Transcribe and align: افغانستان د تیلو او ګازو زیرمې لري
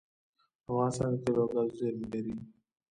افغانستان 0.71 1.11
د 1.13 1.17
تیلو 1.23 1.41
او 1.43 1.49
ګازو 1.53 1.75
زیرمې 1.79 2.07
لري 2.13 2.35